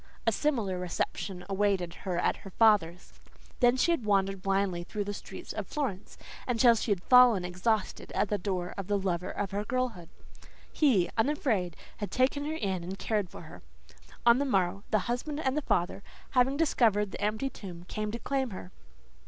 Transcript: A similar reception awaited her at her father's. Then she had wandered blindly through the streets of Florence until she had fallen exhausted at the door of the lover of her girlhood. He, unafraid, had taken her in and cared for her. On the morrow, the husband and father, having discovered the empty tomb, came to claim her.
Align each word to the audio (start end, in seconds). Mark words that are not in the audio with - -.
A 0.25 0.31
similar 0.31 0.79
reception 0.79 1.45
awaited 1.47 1.93
her 1.93 2.17
at 2.17 2.37
her 2.37 2.49
father's. 2.49 3.13
Then 3.59 3.77
she 3.77 3.91
had 3.91 4.03
wandered 4.03 4.41
blindly 4.41 4.83
through 4.83 5.03
the 5.03 5.13
streets 5.13 5.53
of 5.53 5.67
Florence 5.67 6.17
until 6.47 6.73
she 6.73 6.89
had 6.89 7.03
fallen 7.03 7.45
exhausted 7.45 8.11
at 8.13 8.27
the 8.29 8.39
door 8.39 8.73
of 8.79 8.87
the 8.87 8.97
lover 8.97 9.29
of 9.29 9.51
her 9.51 9.63
girlhood. 9.63 10.09
He, 10.73 11.07
unafraid, 11.19 11.75
had 11.97 12.09
taken 12.09 12.45
her 12.45 12.55
in 12.55 12.83
and 12.83 12.97
cared 12.97 13.29
for 13.29 13.41
her. 13.43 13.61
On 14.25 14.39
the 14.39 14.43
morrow, 14.43 14.81
the 14.89 14.97
husband 15.05 15.39
and 15.39 15.63
father, 15.65 16.01
having 16.31 16.57
discovered 16.57 17.11
the 17.11 17.21
empty 17.21 17.51
tomb, 17.51 17.83
came 17.87 18.09
to 18.11 18.17
claim 18.17 18.49
her. 18.49 18.71